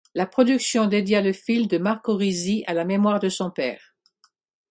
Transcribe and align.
La 0.15 0.25
production 0.25 0.87
dédia 0.87 1.21
le 1.21 1.31
film 1.31 1.67
de 1.67 1.77
Marco 1.77 2.15
Risi 2.17 2.63
à 2.65 2.73
la 2.73 2.85
mémoire 2.85 3.19
de 3.19 3.29
son 3.29 3.51
père. 3.51 3.93